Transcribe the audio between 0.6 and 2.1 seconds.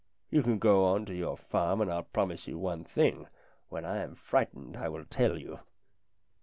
on to your farm, and I'll